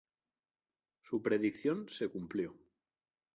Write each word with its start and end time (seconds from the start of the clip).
Su 1.03 1.21
predicción 1.21 1.87
se 1.87 2.09
cumplió. 2.09 2.57